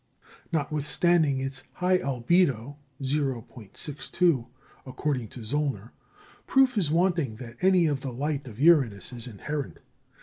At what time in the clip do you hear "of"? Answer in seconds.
7.85-8.01, 8.47-8.59